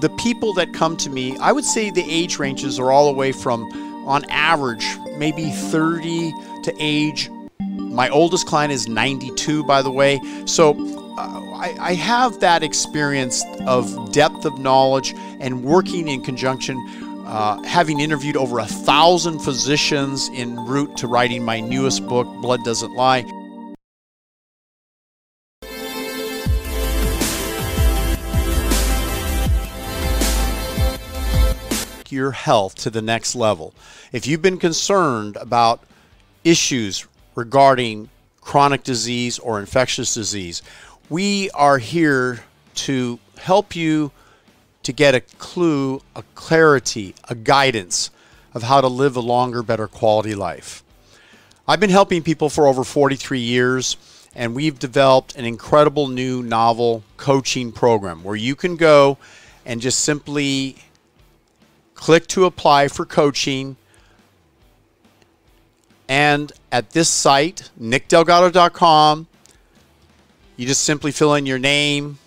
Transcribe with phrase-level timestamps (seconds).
[0.00, 3.16] the people that come to me, I would say the age ranges are all the
[3.16, 3.64] way from,
[4.06, 6.32] on average, maybe 30
[6.64, 7.30] to age.
[7.60, 10.20] My oldest client is 92, by the way.
[10.44, 10.74] So
[11.18, 16.78] uh, I, I have that experience of depth of knowledge and working in conjunction
[17.26, 22.62] uh, having interviewed over a thousand physicians en route to writing my newest book, Blood
[22.62, 23.24] Doesn't Lie.
[32.12, 33.74] Your health to the next level.
[34.12, 35.82] If you've been concerned about
[36.44, 38.08] issues regarding
[38.40, 40.62] chronic disease or infectious disease,
[41.08, 44.12] we are here to help you
[44.82, 48.10] to get a clue, a clarity, a guidance
[48.54, 50.84] of how to live a longer, better quality life.
[51.68, 53.96] I've been helping people for over 43 years,
[54.34, 59.18] and we've developed an incredible new novel coaching program where you can go
[59.64, 60.76] and just simply
[61.96, 63.76] click to apply for coaching.
[66.08, 69.26] And at this site, nickdelgado.com,
[70.56, 72.18] you just simply fill in your name,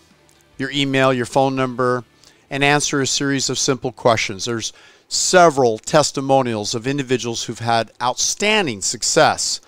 [0.58, 2.04] your email, your phone number,
[2.50, 4.46] and answer a series of simple questions.
[4.46, 4.74] There's
[5.08, 9.62] several testimonials of individuals who've had outstanding success.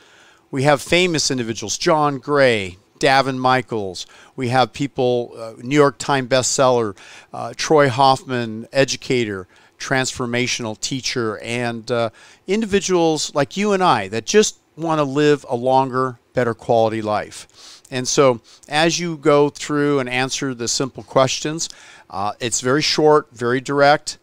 [0.52, 4.06] We have famous individuals, John Gray, Daven Michaels.
[4.36, 6.96] We have people, uh, New York Times bestseller,
[7.34, 9.48] uh, Troy Hoffman, educator,
[9.82, 12.12] transformational teacher, and uh,
[12.48, 17.82] individuals like you and I that just want to live a longer, better quality life.
[17.90, 21.68] And so, as you go through and answer the simple questions,
[22.10, 24.18] uh, it's very short, very direct.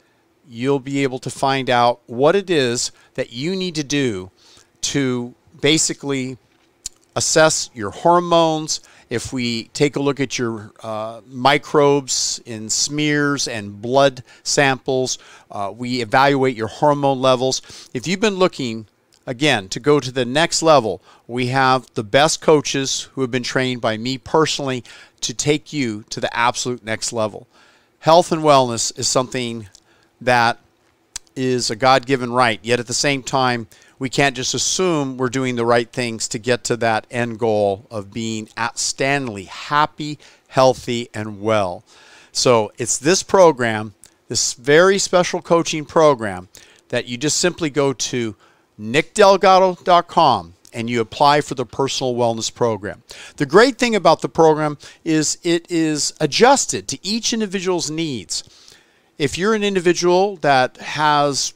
[0.48, 4.30] You'll be able to find out what it is that you need to do
[4.80, 6.38] to basically
[7.16, 8.80] assess your hormones.
[9.10, 15.18] If we take a look at your uh, microbes in smears and blood samples,
[15.50, 17.88] uh, we evaluate your hormone levels.
[17.94, 18.86] If you've been looking
[19.26, 23.42] again, to go to the next level, we have the best coaches who have been
[23.42, 24.82] trained by me personally
[25.20, 27.46] to take you to the absolute next level
[28.00, 29.68] health and wellness is something
[30.20, 30.58] that
[31.36, 33.66] is a God given right, yet at the same time,
[33.98, 37.86] we can't just assume we're doing the right things to get to that end goal
[37.90, 41.84] of being outstandingly happy, healthy, and well.
[42.32, 43.94] So it's this program,
[44.28, 46.48] this very special coaching program,
[46.88, 48.36] that you just simply go to
[48.80, 53.02] nickdelgado.com and you apply for the personal wellness program.
[53.36, 58.44] The great thing about the program is it is adjusted to each individual's needs.
[59.16, 61.54] If you're an individual that has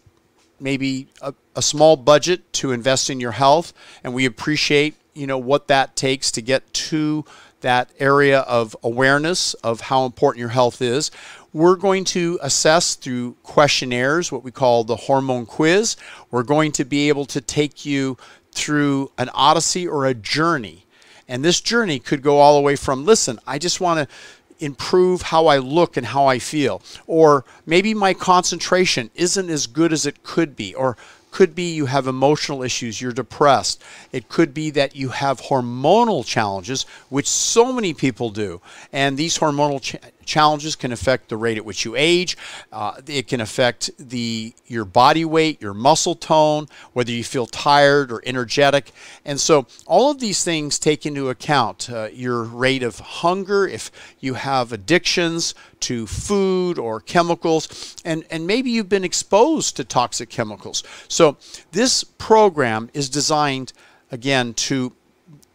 [0.62, 5.38] maybe a, a small budget to invest in your health, and we appreciate you know
[5.38, 7.24] what that takes to get to
[7.60, 11.10] that area of awareness of how important your health is.
[11.52, 15.96] We're going to assess through questionnaires, what we call the hormone quiz.
[16.30, 18.16] We're going to be able to take you
[18.52, 20.86] through an odyssey or a journey.
[21.28, 24.14] And this journey could go all the way from listen, I just want to
[24.62, 26.82] improve how I look and how I feel.
[27.06, 30.74] Or maybe my concentration isn't as good as it could be.
[30.74, 30.96] Or
[31.32, 33.82] could be you have emotional issues, you're depressed.
[34.12, 38.60] It could be that you have hormonal challenges, which so many people do.
[38.92, 42.36] And these hormonal challenges can affect the rate at which you age.
[42.72, 48.10] Uh, it can affect the your body weight, your muscle tone, whether you feel tired
[48.10, 48.92] or energetic.
[49.24, 53.90] And so all of these things take into account uh, your rate of hunger, if
[54.20, 60.30] you have addictions to food or chemicals, and, and maybe you've been exposed to toxic
[60.30, 60.82] chemicals.
[61.08, 61.36] So
[61.72, 63.72] this program is designed
[64.10, 64.92] again to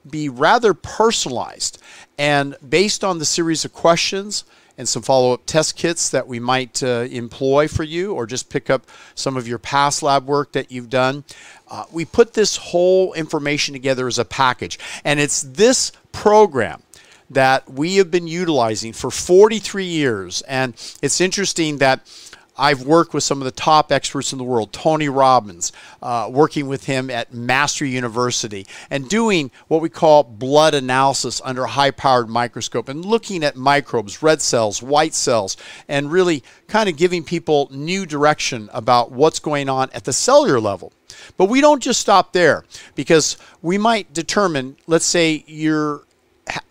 [0.09, 1.81] be rather personalized
[2.17, 4.43] and based on the series of questions
[4.77, 8.49] and some follow up test kits that we might uh, employ for you, or just
[8.49, 11.23] pick up some of your past lab work that you've done.
[11.69, 16.81] Uh, we put this whole information together as a package, and it's this program
[17.29, 20.41] that we have been utilizing for 43 years.
[20.43, 22.01] And it's interesting that
[22.57, 25.71] I've worked with some of the top experts in the world, Tony Robbins,
[26.01, 31.63] uh, working with him at Mastery University, and doing what we call blood analysis under
[31.63, 35.57] a high powered microscope and looking at microbes, red cells, white cells,
[35.87, 40.59] and really kind of giving people new direction about what's going on at the cellular
[40.59, 40.93] level.
[41.37, 42.65] But we don't just stop there
[42.95, 46.03] because we might determine, let's say you're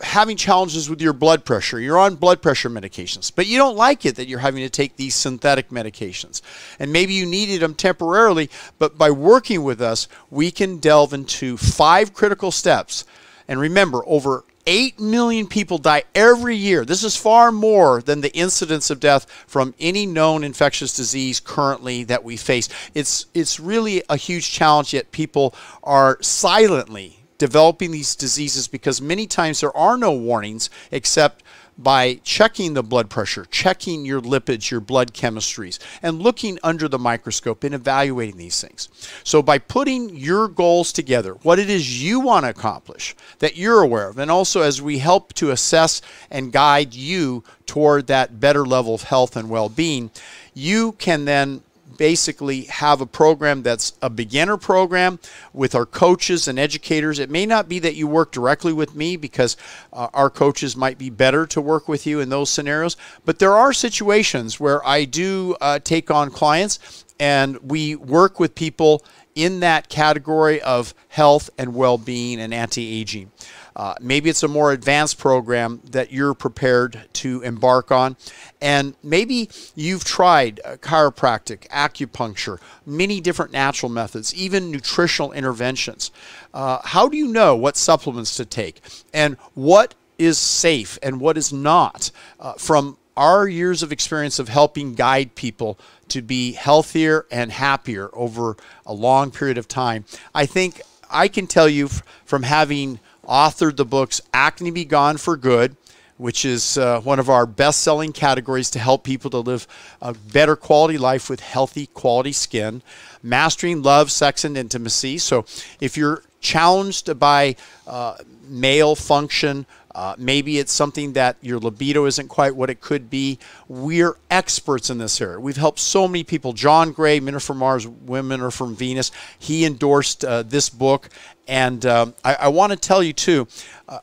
[0.00, 1.78] having challenges with your blood pressure.
[1.78, 4.96] You're on blood pressure medications, but you don't like it that you're having to take
[4.96, 6.40] these synthetic medications.
[6.78, 11.56] And maybe you needed them temporarily, but by working with us, we can delve into
[11.56, 13.04] five critical steps.
[13.48, 16.84] And remember, over 8 million people die every year.
[16.84, 22.02] This is far more than the incidence of death from any known infectious disease currently
[22.04, 22.68] that we face.
[22.92, 29.26] It's, it's really a huge challenge, yet people are silently developing these diseases because many
[29.26, 31.42] times there are no warnings except
[31.78, 36.98] by checking the blood pressure, checking your lipids, your blood chemistries, and looking under the
[36.98, 38.88] microscope and evaluating these things.
[39.24, 43.82] So, by putting your goals together, what it is you want to accomplish that you're
[43.82, 46.00] aware of, and also as we help to assess
[46.30, 50.10] and guide you toward that better level of health and well being,
[50.54, 51.62] you can then
[51.98, 55.18] basically have a program that's a beginner program
[55.52, 57.18] with our coaches and educators.
[57.18, 59.56] It may not be that you work directly with me because
[59.92, 63.52] uh, our coaches might be better to work with you in those scenarios, but there
[63.52, 69.02] are situations where I do uh, take on clients and we work with people
[69.34, 73.30] in that category of health and well being and anti aging.
[73.76, 78.16] Uh, maybe it's a more advanced program that you're prepared to embark on.
[78.60, 86.10] And maybe you've tried uh, chiropractic, acupuncture, many different natural methods, even nutritional interventions.
[86.54, 88.80] Uh, how do you know what supplements to take
[89.12, 94.48] and what is safe and what is not uh, from our years of experience of
[94.48, 95.78] helping guide people
[96.08, 98.56] to be healthier and happier over
[98.86, 100.04] a long period of time.
[100.34, 100.80] I think
[101.10, 101.88] I can tell you
[102.24, 105.76] from having authored the books Acne Be Gone for Good,
[106.16, 109.66] which is uh, one of our best selling categories to help people to live
[110.00, 112.82] a better quality life with healthy, quality skin.
[113.22, 115.18] Mastering Love, Sex, and Intimacy.
[115.18, 115.44] So
[115.80, 117.56] if you're challenged by
[117.86, 118.16] uh,
[118.48, 119.66] male function,
[119.96, 123.38] uh, maybe it's something that your libido isn't quite what it could be.
[123.66, 125.40] We're experts in this area.
[125.40, 126.52] We've helped so many people.
[126.52, 131.08] John Gray, Men Are From Mars, Women Are From Venus, he endorsed uh, this book.
[131.48, 133.48] And um, I, I want to tell you, too,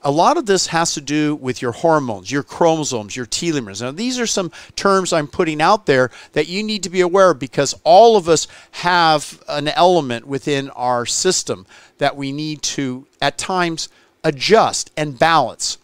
[0.02, 3.84] a lot of this has to do with your hormones, your chromosomes, your telomeres.
[3.84, 7.30] Now, these are some terms I'm putting out there that you need to be aware
[7.30, 11.68] of because all of us have an element within our system
[12.00, 13.90] that we need to, at times,
[14.24, 15.78] adjust and balance.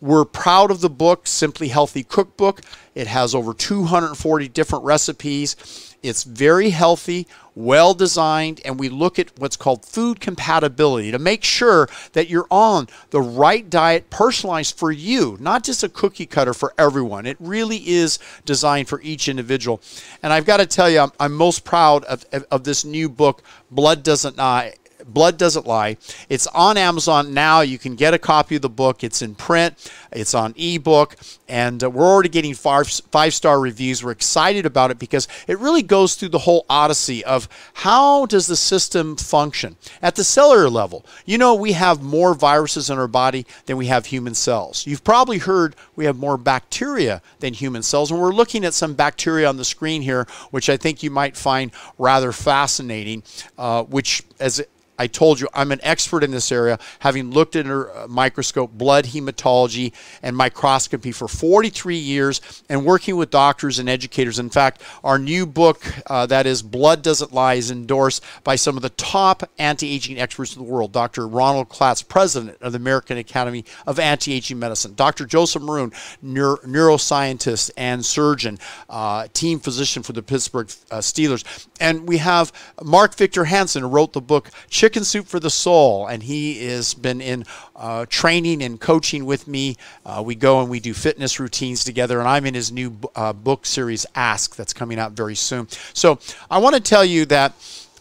[0.00, 2.62] We're proud of the book, Simply Healthy Cookbook.
[2.94, 5.94] It has over 240 different recipes.
[6.02, 11.44] It's very healthy, well designed, and we look at what's called food compatibility to make
[11.44, 16.54] sure that you're on the right diet personalized for you, not just a cookie cutter
[16.54, 17.26] for everyone.
[17.26, 19.82] It really is designed for each individual.
[20.22, 23.10] And I've got to tell you, I'm, I'm most proud of, of, of this new
[23.10, 24.76] book, Blood Doesn't Lie
[25.12, 25.96] Blood Doesn't Lie.
[26.28, 27.60] It's on Amazon now.
[27.60, 29.04] You can get a copy of the book.
[29.04, 31.16] It's in print, it's on ebook,
[31.48, 34.04] and uh, we're already getting five, five star reviews.
[34.04, 38.46] We're excited about it because it really goes through the whole odyssey of how does
[38.46, 41.04] the system function at the cellular level.
[41.24, 44.86] You know, we have more viruses in our body than we have human cells.
[44.86, 48.94] You've probably heard we have more bacteria than human cells, and we're looking at some
[48.94, 53.22] bacteria on the screen here, which I think you might find rather fascinating,
[53.58, 54.62] uh, which as
[55.00, 59.06] I told you I'm an expert in this area, having looked at a microscope, blood
[59.06, 64.38] hematology, and microscopy for 43 years and working with doctors and educators.
[64.38, 68.76] In fact, our new book, uh, that is Blood Doesn't Lie, is endorsed by some
[68.76, 70.92] of the top anti aging experts in the world.
[70.92, 71.26] Dr.
[71.26, 75.24] Ronald Klatz, president of the American Academy of Anti Aging Medicine, Dr.
[75.24, 78.58] Joseph Maroon, neuro- neuroscientist and surgeon,
[78.90, 81.66] uh, team physician for the Pittsburgh uh, Steelers.
[81.80, 82.52] And we have
[82.84, 86.66] Mark Victor Hansen, who wrote the book Chick Chicken Soup for the Soul, and he
[86.66, 87.44] has been in
[87.76, 89.76] uh, training and coaching with me.
[90.04, 93.32] Uh, we go and we do fitness routines together, and I'm in his new uh,
[93.32, 95.68] book series, Ask, that's coming out very soon.
[95.94, 96.18] So
[96.50, 97.52] I want to tell you that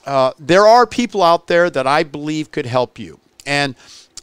[0.08, 3.20] uh, there are people out there that I believe could help you.
[3.46, 3.76] And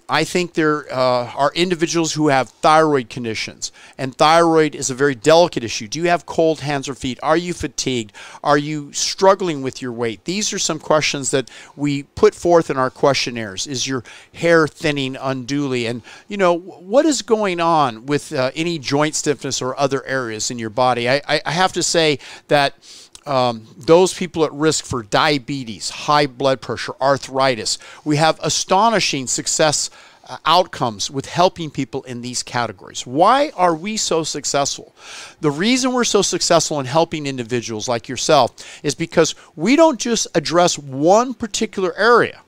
[0.09, 5.17] I think there uh, are individuals who have thyroid conditions, and thyroid is a very
[5.17, 5.89] delicate issue.
[5.89, 7.19] Do you have cold hands or feet?
[7.23, 8.13] Are you fatigued?
[8.45, 10.25] Are you struggling with your weight?
[10.25, 13.67] These are some questions that we put forth in our questionnaires.
[13.67, 15.87] Is your hair thinning unduly?
[15.87, 20.51] And, you know, what is going on with uh, any joint stiffness or other areas
[20.53, 21.11] in your body?
[21.11, 22.75] I, I have to say that
[23.27, 27.79] um, those people at risk for diabetes, high blood pressure, arthritis.
[28.05, 29.91] We have astonishing success
[30.29, 33.07] uh, outcomes with helping people in these categories.
[33.07, 34.95] Why are we so successful?
[35.41, 40.27] The reason we're so successful in helping individuals like yourself is because we don't just
[40.35, 42.41] address one particular area.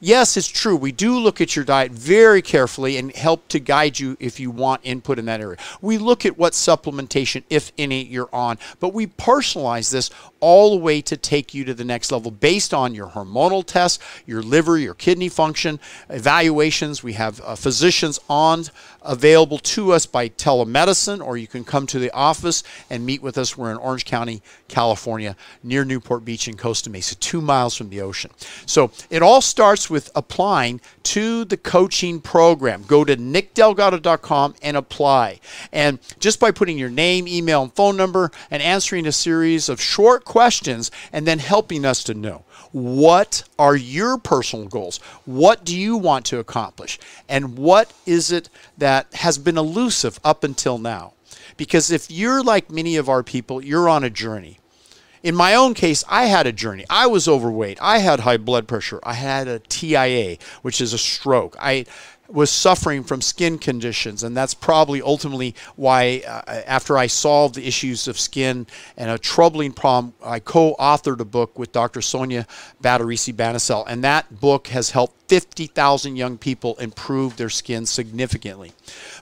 [0.00, 0.74] Yes, it's true.
[0.74, 4.50] We do look at your diet very carefully and help to guide you if you
[4.50, 5.58] want input in that area.
[5.80, 10.82] We look at what supplementation, if any, you're on, but we personalize this all the
[10.82, 14.78] way to take you to the next level based on your hormonal tests, your liver,
[14.78, 15.78] your kidney function,
[16.08, 17.02] evaluations.
[17.02, 18.64] We have uh, physicians on
[19.02, 23.38] available to us by telemedicine, or you can come to the office and meet with
[23.38, 23.56] us.
[23.56, 28.00] We're in Orange County, California, near Newport Beach in Costa Mesa, two miles from the
[28.00, 28.30] ocean.
[28.66, 32.84] So it all starts with applying to the coaching program.
[32.86, 35.40] Go to nickdelgado.com and apply.
[35.72, 39.80] And just by putting your name, email, and phone number and answering a series of
[39.80, 44.98] short questions and then helping us to know what are your personal goals?
[45.24, 46.98] What do you want to accomplish?
[47.28, 48.48] And what is it
[48.78, 51.14] that has been elusive up until now?
[51.56, 54.58] Because if you're like many of our people, you're on a journey.
[55.22, 56.86] In my own case, I had a journey.
[56.88, 57.78] I was overweight.
[57.82, 59.00] I had high blood pressure.
[59.02, 61.56] I had a TIA, which is a stroke.
[61.60, 61.84] I
[62.32, 67.66] was suffering from skin conditions, and that's probably ultimately why, uh, after I solved the
[67.66, 72.00] issues of skin and a troubling problem, I co-authored a book with Dr.
[72.00, 72.46] Sonia
[72.82, 78.72] Badreshia-Bansal, and that book has helped 50,000 young people improve their skin significantly.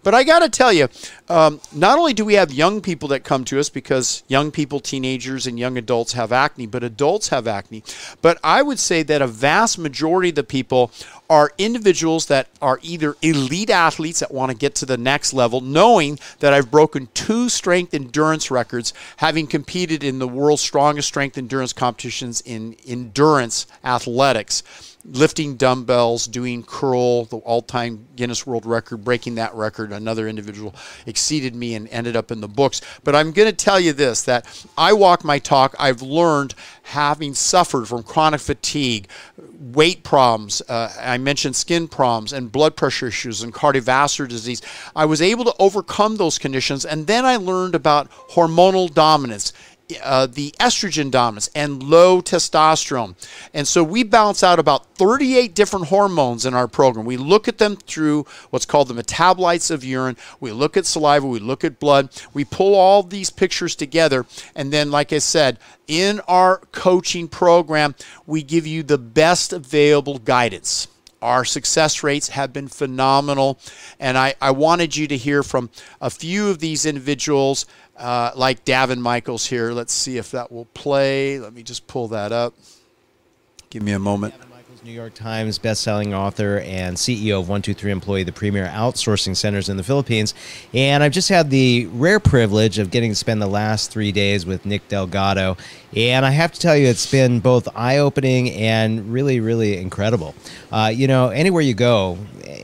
[0.02, 0.88] But I got to tell you,
[1.28, 4.80] um, not only do we have young people that come to us because young people,
[4.80, 7.82] teenagers, and young adults have acne, but adults have acne.
[8.22, 10.90] But I would say that a vast majority of the people
[11.30, 15.60] are individuals that are either elite athletes that want to get to the next level,
[15.60, 21.36] knowing that I've broken two strength endurance records, having competed in the world's strongest strength
[21.36, 24.62] endurance competitions in endurance athletics
[25.04, 29.92] lifting dumbbells, doing curl, the all-time Guinness World Record, breaking that record.
[29.92, 30.74] Another individual
[31.06, 32.80] exceeded me and ended up in the books.
[33.04, 35.74] But I'm going to tell you this: that I walk my talk.
[35.78, 39.08] I've learned, having suffered from chronic fatigue,
[39.58, 40.62] weight problems.
[40.68, 44.62] Uh, I mentioned skin problems and blood pressure issues and cardiovascular disease.
[44.94, 49.52] I was able to overcome those conditions, and then I learned about hormonal dominance
[50.02, 53.14] uh, the estrogen dominance and low testosterone.
[53.54, 57.06] And so we balance out about 38 different hormones in our program.
[57.06, 60.16] We look at them through what's called the metabolites of urine.
[60.40, 62.10] We look at saliva, we look at blood.
[62.34, 64.26] We pull all these pictures together.
[64.54, 67.94] And then, like I said, in our coaching program,
[68.26, 70.88] we give you the best available guidance.
[71.20, 73.58] Our success rates have been phenomenal.
[73.98, 77.66] And I, I wanted you to hear from a few of these individuals,
[77.98, 79.72] uh, like Daven Michaels here.
[79.72, 81.38] Let's see if that will play.
[81.38, 82.54] Let me just pull that up.
[83.70, 84.34] Give me a moment.
[84.88, 89.76] New York Times bestselling author and CEO of 123 Employee, the premier outsourcing centers in
[89.76, 90.32] the Philippines.
[90.72, 94.46] And I've just had the rare privilege of getting to spend the last three days
[94.46, 95.58] with Nick Delgado.
[95.94, 100.34] And I have to tell you, it's been both eye opening and really, really incredible.
[100.72, 102.16] Uh, you know, anywhere you go,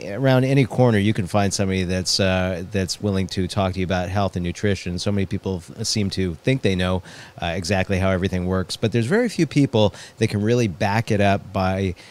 [0.06, 3.84] around any corner, you can find somebody that's uh, that's willing to talk to you
[3.84, 4.98] about health and nutrition.
[4.98, 7.02] So many people seem to think they know
[7.40, 11.20] uh, exactly how everything works, but there's very few people that can really back it
[11.20, 11.94] up by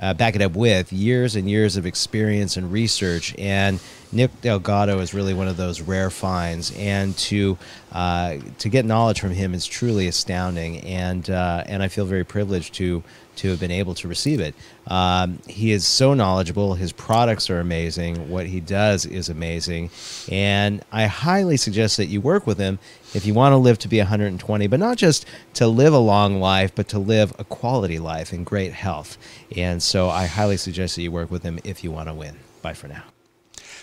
[0.00, 3.34] uh, back it up with years and years of experience and research.
[3.38, 3.80] And
[4.12, 7.58] Nick Delgado is really one of those rare finds, and to
[7.92, 10.78] uh, to get knowledge from him is truly astounding.
[10.80, 13.02] And uh, and I feel very privileged to
[13.36, 14.54] to have been able to receive it.
[14.86, 16.74] Um, he is so knowledgeable.
[16.74, 18.28] His products are amazing.
[18.30, 19.90] What he does is amazing.
[20.30, 22.78] And I highly suggest that you work with him
[23.14, 26.40] if you want to live to be 120, but not just to live a long
[26.40, 29.16] life, but to live a quality life in great health.
[29.56, 32.36] And so I highly suggest that you work with him if you want to win.
[32.62, 33.04] Bye for now.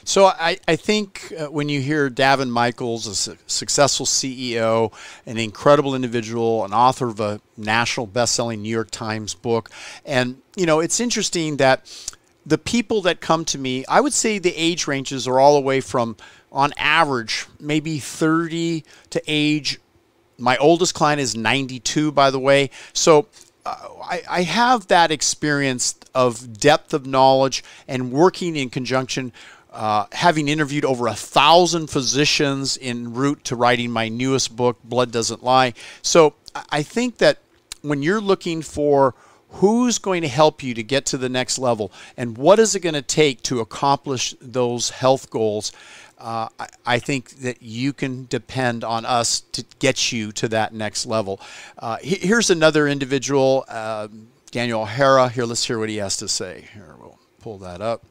[0.03, 4.91] So I, I think uh, when you hear Daven Michaels, a su- successful CEO,
[5.27, 9.69] an incredible individual, an author of a national best-selling New York Times book,
[10.03, 11.85] and you know it's interesting that
[12.45, 15.61] the people that come to me, I would say the age ranges are all the
[15.61, 16.17] way from,
[16.51, 19.79] on average, maybe 30 to age.
[20.39, 22.71] My oldest client is 92, by the way.
[22.93, 23.27] So
[23.65, 29.31] I, I, have that experience of depth of knowledge and working in conjunction
[29.71, 35.11] uh, having interviewed over a thousand physicians en route to writing my newest book, Blood
[35.11, 35.73] Doesn't Lie.
[36.01, 36.33] So
[36.69, 37.37] I think that
[37.81, 39.15] when you're looking for
[39.51, 42.81] who's going to help you to get to the next level and what is it
[42.81, 45.71] going to take to accomplish those health goals,
[46.21, 50.71] uh, I, I, think that you can depend on us to get you to that
[50.71, 51.39] next level.
[51.79, 54.07] Uh, here's another individual, uh,
[54.51, 55.29] Daniel O'Hara.
[55.29, 56.65] Here, let's hear what he has to say.
[56.73, 58.03] Here, we'll pull that up.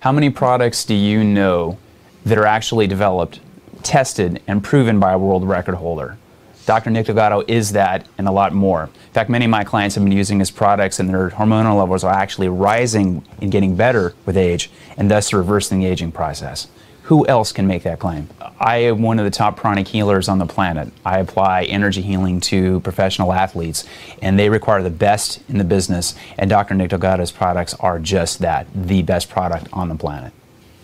[0.00, 1.78] How many products do you know
[2.24, 3.40] that are actually developed,
[3.82, 6.16] tested, and proven by a world record holder?
[6.64, 6.90] Dr.
[6.90, 8.84] Nick Delgado is that and a lot more.
[8.84, 12.04] In fact, many of my clients have been using his products and their hormonal levels
[12.04, 16.68] are actually rising and getting better with age and thus reversing the aging process.
[17.04, 18.30] Who else can make that claim?
[18.60, 20.92] I am one of the top pranic healers on the planet.
[21.04, 23.84] I apply energy healing to professional athletes,
[24.22, 26.74] and they require the best in the business, and Dr.
[26.74, 30.32] Nick Delgado's products are just that the best product on the planet.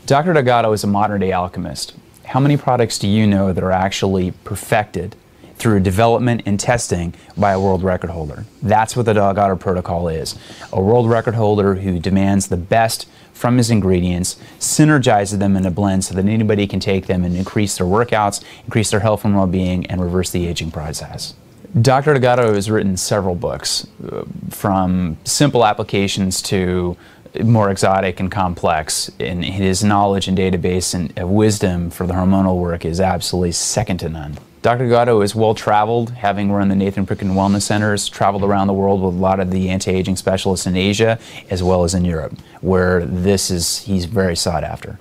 [0.06, 0.32] Dr.
[0.32, 1.94] Delgado is a modern day alchemist.
[2.24, 5.14] How many products do you know that are actually perfected
[5.58, 8.44] through development and testing by a world record holder?
[8.62, 10.36] That's what the Delgado Protocol is.
[10.72, 15.70] A world record holder who demands the best from his ingredients, synergizes them in a
[15.70, 19.36] blend so that anybody can take them and increase their workouts, increase their health and
[19.36, 21.34] well being, and reverse the aging process.
[21.80, 22.14] Dr.
[22.14, 26.96] Delgado has written several books, uh, from simple applications to
[27.44, 29.10] more exotic and complex.
[29.20, 34.08] And his knowledge and database and wisdom for the hormonal work is absolutely second to
[34.08, 34.38] none.
[34.60, 34.88] Dr.
[34.88, 39.00] Delgado is well traveled, having run the Nathan Pritikin Wellness Centers, traveled around the world
[39.00, 42.32] with a lot of the anti aging specialists in Asia as well as in Europe,
[42.60, 44.98] where this is, he's very sought after.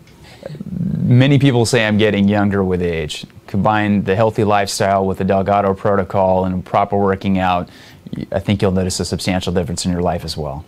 [1.01, 3.25] Many people say I'm getting younger with age.
[3.47, 7.67] Combine the healthy lifestyle with the Delgado protocol and proper working out,
[8.31, 10.65] I think you'll notice a substantial difference in your life as well.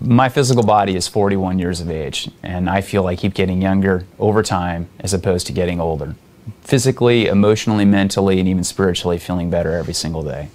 [0.00, 4.06] My physical body is 41 years of age, and I feel I keep getting younger
[4.20, 6.14] over time as opposed to getting older
[6.62, 10.48] physically, emotionally, mentally, and even spiritually feeling better every single day.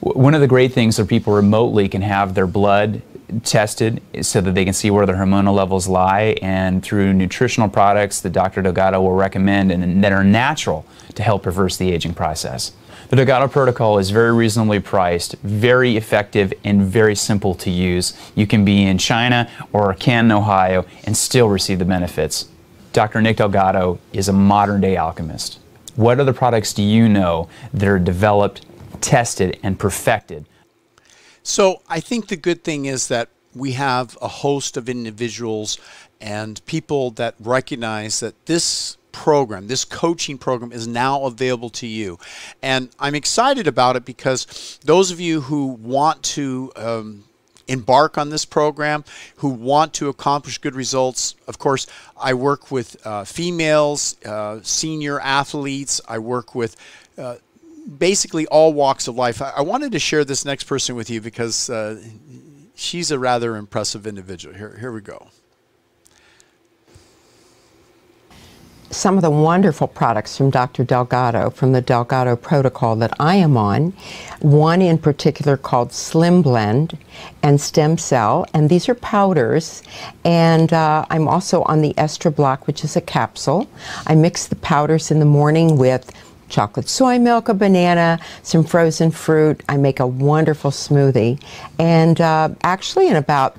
[0.00, 3.02] One of the great things is people remotely can have their blood
[3.42, 8.20] tested so that they can see where their hormonal levels lie, and through nutritional products
[8.20, 8.62] that Dr.
[8.62, 12.72] Delgado will recommend and that are natural to help reverse the aging process.
[13.10, 18.12] The Delgado protocol is very reasonably priced, very effective, and very simple to use.
[18.34, 22.48] You can be in China or Canton, Ohio, and still receive the benefits.
[22.92, 23.20] Dr.
[23.20, 25.58] Nick Delgado is a modern day alchemist.
[25.96, 28.64] What other products do you know that are developed,
[29.00, 30.46] tested, and perfected?
[31.42, 35.78] So I think the good thing is that we have a host of individuals
[36.20, 42.18] and people that recognize that this program, this coaching program is now available to you.
[42.62, 47.24] And I'm excited about it because those of you who want to um,
[47.68, 49.04] embark on this program,
[49.36, 51.34] who want to accomplish good results.
[51.46, 51.86] Of course,
[52.20, 56.76] I work with uh, females, uh, senior athletes, I work with
[57.16, 57.36] uh,
[57.98, 59.40] basically all walks of life.
[59.40, 62.02] I, I, wanted to share this next person with you because uh,
[62.74, 64.54] she's a rather impressive individual.
[64.54, 65.28] Here, here we go.
[68.90, 70.82] Some of the wonderful products from Dr.
[70.82, 73.92] Delgado, from the Delgado protocol that I am on.
[74.40, 76.96] One in particular called Slim Blend
[77.42, 79.82] and Stem Cell, and these are powders.
[80.24, 83.68] And uh, I'm also on the Estro Block, which is a capsule.
[84.06, 86.10] I mix the powders in the morning with
[86.48, 89.62] chocolate soy milk, a banana, some frozen fruit.
[89.68, 91.42] I make a wonderful smoothie.
[91.78, 93.54] And uh, actually, in about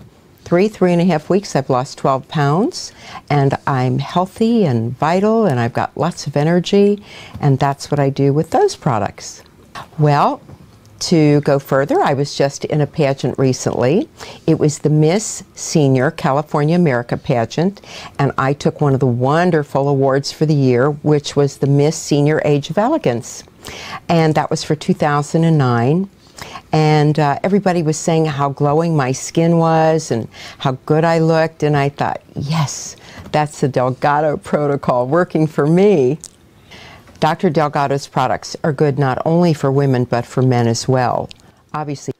[0.49, 2.91] three, three and a half weeks, I've lost 12 pounds
[3.29, 7.03] and I'm healthy and vital and I've got lots of energy.
[7.39, 9.43] And that's what I do with those products.
[9.99, 10.41] Well,
[11.01, 14.09] to go further, I was just in a pageant recently.
[14.47, 17.79] It was the Miss Senior California America pageant,
[18.17, 21.95] and I took one of the wonderful awards for the year, which was the Miss
[21.95, 23.43] Senior Age of Elegance.
[24.09, 26.09] And that was for 2009
[26.71, 30.27] and uh, everybody was saying how glowing my skin was and
[30.59, 31.63] how good I looked.
[31.63, 32.95] And I thought, yes,
[33.31, 36.19] that's the Delgado protocol working for me.
[37.19, 37.49] Dr.
[37.49, 41.29] Delgado's products are good not only for women but for men as well.
[41.73, 42.13] Obviously.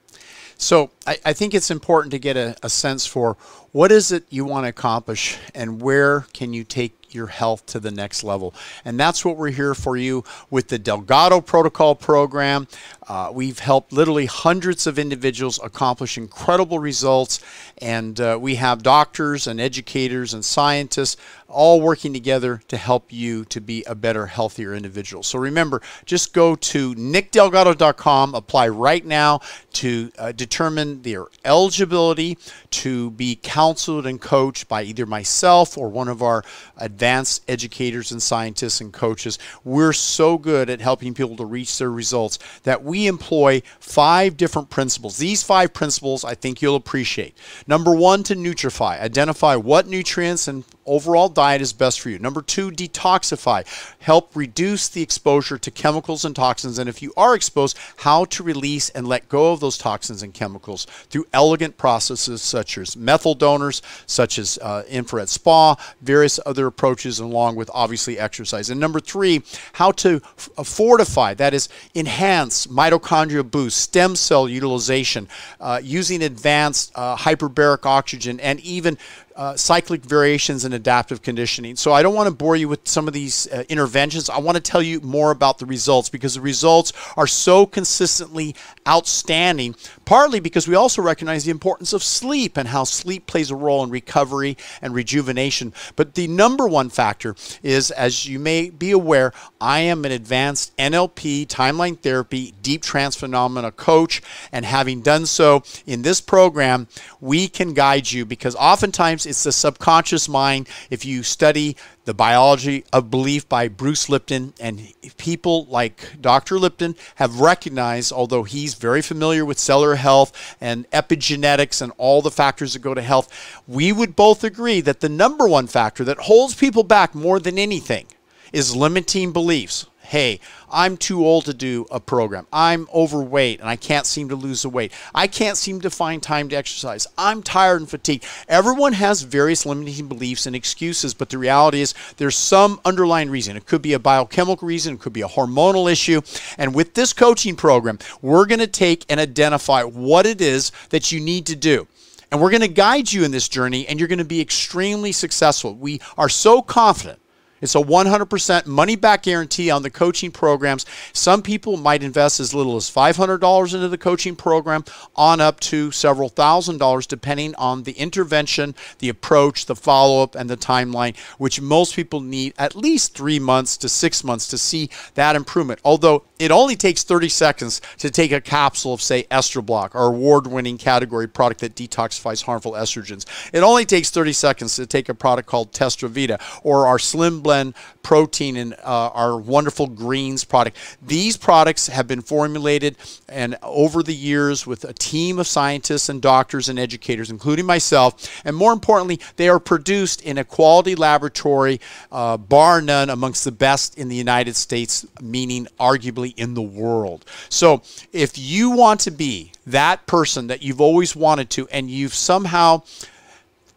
[0.58, 3.36] So I, I think it's important to get a, a sense for
[3.72, 7.80] what is it you want to accomplish and where can you take your health to
[7.80, 8.54] the next level.
[8.86, 12.68] And that's what we're here for you with the Delgado Protocol program.
[13.08, 17.40] Uh, we've helped literally hundreds of individuals accomplish incredible results,
[17.80, 21.18] and uh, we have doctors and educators and scientists
[21.48, 25.24] all working together to help you to be a better, healthier individual.
[25.24, 29.40] So remember, just go to nickdelgado.com, apply right now
[29.74, 32.38] to uh, determine their eligibility
[32.72, 36.44] to be counseled and coached by either myself or one of our
[36.78, 39.40] advanced educators and scientists and coaches.
[39.64, 44.70] We're so good at helping people to reach their results that we employ five different
[44.70, 45.18] principles.
[45.18, 47.38] These five principles I think you'll appreciate.
[47.68, 52.20] Number one, to nutrify, identify what nutrients and overall diet is best for you.
[52.20, 53.66] Number two, detoxify.
[54.00, 56.80] Help reduce the exposure to chemicals and toxins.
[56.80, 60.34] And if you are exposed, how to release and let go of those toxins and
[60.34, 60.88] chemicals.
[61.10, 67.20] Through elegant processes such as methyl donors, such as uh, infrared spa, various other approaches,
[67.20, 68.70] along with obviously exercise.
[68.70, 70.22] And number three, how to
[70.58, 75.28] uh, fortify, that is, enhance mitochondria boost, stem cell utilization,
[75.60, 78.98] uh, using advanced uh, hyperbaric oxygen, and even
[79.40, 81.78] uh, cyclic variations and adaptive conditioning.
[81.78, 84.30] So I don't want to bore you with some of these uh, interventions.
[84.30, 88.54] I want to tell you more about the results because the results are so consistently
[88.86, 93.56] outstanding, partly because we also recognize the importance of sleep and how sleep plays a
[93.56, 95.74] role in recovery and rejuvenation.
[95.96, 100.76] But the number one factor is, as you may be aware, I am an advanced
[100.76, 104.22] NLP, timeline therapy, deep trance phenomena coach,
[104.52, 106.90] and having done so in this program,
[107.22, 110.68] we can guide you because oftentimes it's the subconscious mind.
[110.90, 116.58] If you study the Biology of Belief by Bruce Lipton, and people like Dr.
[116.58, 122.32] Lipton have recognized, although he's very familiar with cellular health and epigenetics and all the
[122.32, 126.22] factors that go to health, we would both agree that the number one factor that
[126.22, 128.08] holds people back more than anything
[128.52, 130.40] is limiting beliefs hey,
[130.72, 132.48] I'm too old to do a program.
[132.52, 134.92] I'm overweight and I can't seem to lose the weight.
[135.14, 137.06] I can't seem to find time to exercise.
[137.16, 138.26] I'm tired and fatigued.
[138.48, 143.56] Everyone has various limiting beliefs and excuses, but the reality is there's some underlying reason.
[143.56, 146.22] It could be a biochemical reason, it could be a hormonal issue.
[146.58, 151.12] And with this coaching program, we're going to take and identify what it is that
[151.12, 151.88] you need to do.
[152.32, 155.12] And we're going to guide you in this journey, and you're going to be extremely
[155.12, 155.76] successful.
[155.76, 157.20] We are so confident
[157.62, 160.86] it's a 100% money back guarantee on the coaching programs.
[161.14, 165.92] Some people might invest as little as $500 into the coaching program on up to
[165.92, 171.18] several thousand dollars, depending on the intervention, the approach, the follow up, and the timeline,
[171.38, 175.80] which most people need at least three months to six months to see that improvement.
[175.84, 180.48] Although it only takes 30 seconds to take a capsule of, say, EstroBlock, our award
[180.48, 183.26] winning category product that detoxifies harmful estrogens.
[183.54, 187.74] It only takes 30 seconds to take a product called Testravita or our Slim Blend
[188.04, 190.78] protein in uh, our wonderful greens product.
[191.02, 192.96] These products have been formulated
[193.28, 198.42] and over the years with a team of scientists and doctors and educators, including myself.
[198.46, 201.82] And more importantly, they are produced in a quality laboratory,
[202.12, 207.26] uh, bar none, amongst the best in the United States, meaning arguably in the world.
[207.50, 207.82] So
[208.14, 212.84] if you want to be that person that you've always wanted to and you've somehow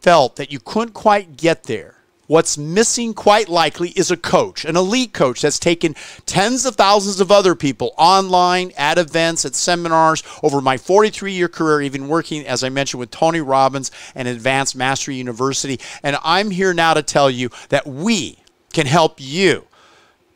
[0.02, 2.01] felt that you couldn't quite get there,
[2.32, 7.20] What's missing, quite likely, is a coach, an elite coach that's taken tens of thousands
[7.20, 12.46] of other people online, at events, at seminars over my 43 year career, even working,
[12.46, 15.78] as I mentioned, with Tony Robbins and Advanced Mastery University.
[16.02, 18.38] And I'm here now to tell you that we
[18.72, 19.66] can help you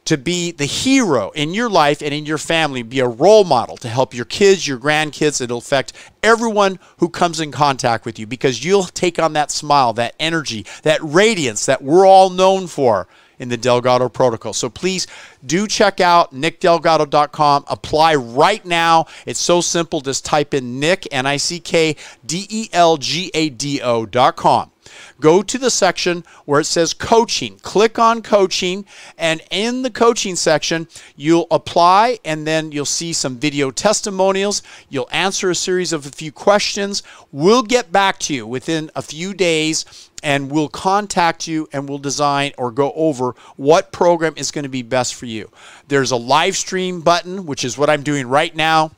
[0.06, 3.76] to be the hero in your life and in your family, be a role model
[3.78, 5.40] to help your kids, your grandkids.
[5.40, 5.92] It'll affect
[6.22, 10.64] everyone who comes in contact with you because you'll take on that smile, that energy,
[10.82, 13.08] that radiance that we're all known for
[13.38, 14.52] in the Delgado protocol.
[14.52, 15.06] So please
[15.44, 17.64] do check out nickdelgado.com.
[17.68, 19.06] Apply right now.
[19.26, 20.00] It's so simple.
[20.00, 24.70] Just type in Nick, N I C K D E L G A D O.com
[25.20, 27.58] go to the section where it says coaching.
[27.58, 28.84] Click on coaching,
[29.18, 34.62] and in the coaching section, you'll apply and then you'll see some video testimonials.
[34.88, 37.02] You'll answer a series of a few questions.
[37.32, 41.98] We'll get back to you within a few days and we'll contact you and we'll
[41.98, 45.50] design or go over what program is going to be best for you.
[45.88, 48.92] There's a live stream button, which is what I'm doing right now.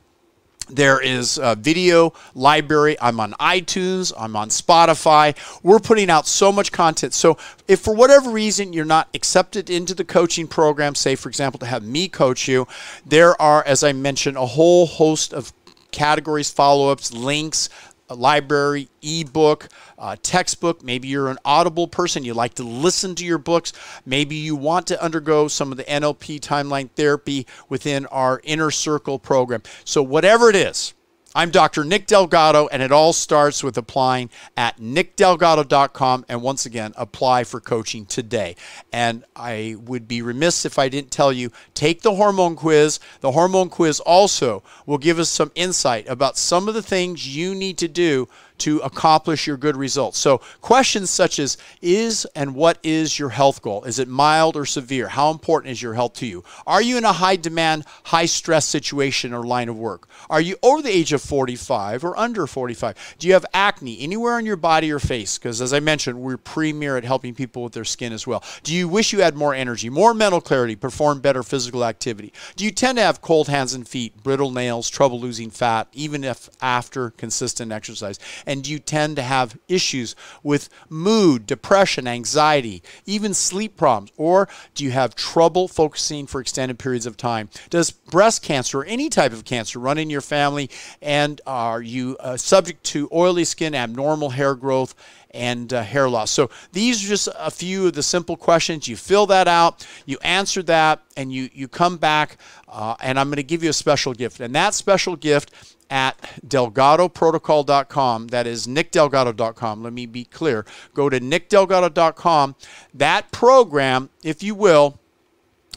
[0.69, 2.95] There is a video library.
[3.01, 4.13] I'm on iTunes.
[4.17, 5.35] I'm on Spotify.
[5.63, 7.13] We're putting out so much content.
[7.15, 11.59] So, if for whatever reason you're not accepted into the coaching program, say, for example,
[11.59, 12.67] to have me coach you,
[13.03, 15.51] there are, as I mentioned, a whole host of
[15.91, 17.69] categories, follow ups, links,
[18.15, 20.83] library, ebook, uh, textbook.
[20.83, 22.23] Maybe you're an audible person.
[22.23, 23.73] You like to listen to your books.
[24.05, 29.19] Maybe you want to undergo some of the NLP timeline therapy within our inner circle
[29.19, 29.63] program.
[29.83, 30.93] So, whatever it is,
[31.35, 31.85] I'm Dr.
[31.85, 36.25] Nick Delgado, and it all starts with applying at nickdelgado.com.
[36.27, 38.55] And once again, apply for coaching today.
[38.91, 42.99] And I would be remiss if I didn't tell you take the hormone quiz.
[43.19, 47.53] The hormone quiz also will give us some insight about some of the things you
[47.53, 48.27] need to do
[48.59, 50.17] to accomplish your good results.
[50.17, 53.83] So, questions such as Is and what is your health goal?
[53.83, 55.07] Is it mild or severe?
[55.09, 56.43] How important is your health to you?
[56.67, 60.07] Are you in a high demand, high stress situation or line of work?
[60.29, 63.15] Are you over the age of 45 or under 45?
[63.19, 65.37] Do you have acne anywhere on your body or face?
[65.37, 68.43] Because, as I mentioned, we're premier at helping people with their skin as well.
[68.63, 72.33] Do you wish you had more energy, more mental clarity, perform better physical activity?
[72.55, 76.23] Do you tend to have cold hands and feet, brittle nails, trouble losing fat, even
[76.23, 78.19] if after consistent exercise?
[78.49, 84.11] And do you tend to have issues with mood, depression, anxiety, even sleep problems?
[84.17, 87.49] Or do you have trouble focusing for extended periods of time?
[87.69, 90.71] Does breast cancer or any type of cancer run in your family?
[90.99, 94.95] And are you uh, subject to oily skin, abnormal hair growth?
[95.31, 96.31] and uh, hair loss.
[96.31, 98.87] So these are just a few of the simple questions.
[98.87, 103.27] You fill that out, you answer that, and you you come back, uh, and I'm
[103.27, 104.39] going to give you a special gift.
[104.39, 105.51] And that special gift
[105.89, 108.27] at delgadoprotocol.com.
[108.27, 109.83] That is nickdelgado.com.
[109.83, 110.65] Let me be clear.
[110.93, 112.55] Go to nickdelgado.com.
[112.93, 114.99] That program, if you will,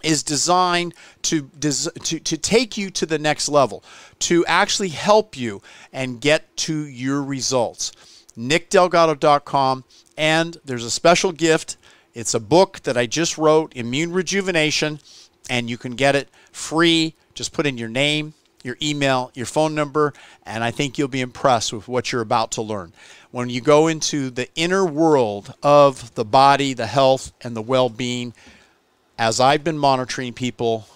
[0.03, 3.85] is designed to, to, to take you to the next level,
[4.20, 7.92] to actually help you and get to your results.
[8.37, 9.85] nickdelgado.com.
[10.16, 11.77] And there's a special gift.
[12.14, 15.01] It's a book that I just wrote, Immune Rejuvenation,
[15.48, 17.14] and you can get it free.
[17.35, 20.12] Just put in your name, your email, your phone number,
[20.44, 22.92] and I think you'll be impressed with what you're about to learn.
[23.31, 27.88] When you go into the inner world of the body, the health, and the well
[27.88, 28.35] being,
[29.18, 30.87] as I've been monitoring people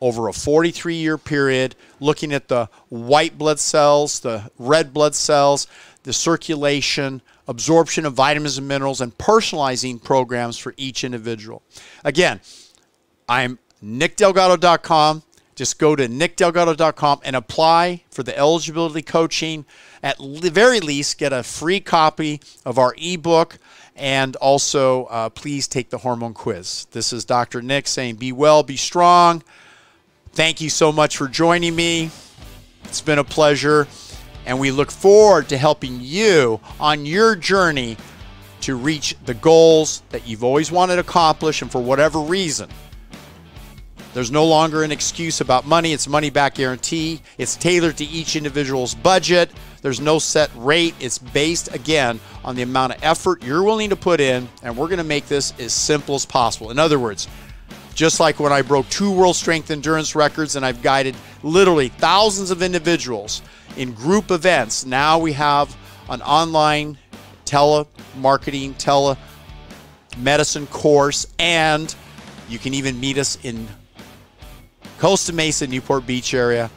[0.00, 5.66] over a 43 year period, looking at the white blood cells, the red blood cells,
[6.02, 11.62] the circulation, absorption of vitamins and minerals, and personalizing programs for each individual.
[12.04, 12.40] Again,
[13.28, 15.22] I'm nickdelgado.com.
[15.56, 19.64] Just go to nickdelgado.com and apply for the eligibility coaching.
[20.02, 23.58] At the very least, get a free copy of our ebook
[23.96, 26.86] and also uh, please take the hormone quiz.
[26.90, 27.62] This is Dr.
[27.62, 29.42] Nick saying, Be well, be strong.
[30.32, 32.10] Thank you so much for joining me.
[32.84, 33.88] It's been a pleasure.
[34.44, 37.96] And we look forward to helping you on your journey
[38.60, 42.68] to reach the goals that you've always wanted to accomplish and for whatever reason
[44.16, 45.92] there's no longer an excuse about money.
[45.92, 47.20] It's money back guarantee.
[47.36, 49.50] It's tailored to each individual's budget.
[49.82, 50.94] There's no set rate.
[51.00, 54.86] It's based, again, on the amount of effort you're willing to put in, and we're
[54.86, 56.70] going to make this as simple as possible.
[56.70, 57.28] In other words,
[57.94, 62.50] just like when I broke two world strength endurance records and I've guided literally thousands
[62.50, 63.42] of individuals
[63.76, 65.76] in group events, now we have
[66.08, 66.96] an online
[67.44, 68.76] telemarketing,
[70.16, 71.94] telemedicine course, and
[72.48, 73.68] you can even meet us in
[74.98, 76.70] Costa Mesa, Newport Beach area.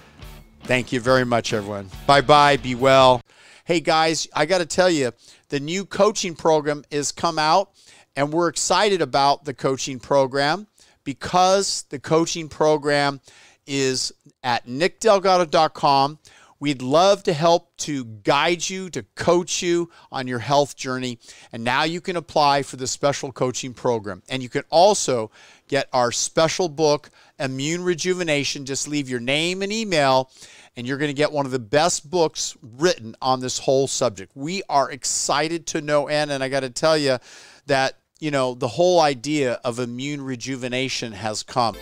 [0.63, 1.89] Thank you very much, everyone.
[2.05, 2.57] Bye bye.
[2.57, 3.21] Be well.
[3.63, 5.11] Hey, guys, I got to tell you,
[5.49, 7.71] the new coaching program is come out,
[8.15, 10.67] and we're excited about the coaching program
[11.03, 13.21] because the coaching program
[13.65, 14.11] is
[14.43, 16.18] at nickdelgado.com.
[16.59, 21.19] We'd love to help to guide you, to coach you on your health journey.
[21.53, 24.23] And now you can apply for the special coaching program.
[24.29, 25.31] And you can also
[25.69, 28.65] get our special book, Immune Rejuvenation.
[28.65, 30.31] Just leave your name and email,
[30.75, 34.31] and you're going to get one of the best books written on this whole subject.
[34.35, 36.31] We are excited to no end.
[36.31, 37.19] And I got to tell you
[37.67, 41.75] that, you know, the whole idea of immune rejuvenation has come.